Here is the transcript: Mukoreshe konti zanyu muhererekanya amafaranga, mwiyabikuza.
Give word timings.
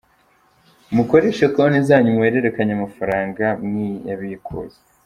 Mukoreshe 0.95 1.45
konti 1.55 1.79
zanyu 1.87 2.15
muhererekanya 2.15 2.73
amafaranga, 2.77 3.45
mwiyabikuza. 3.67 4.77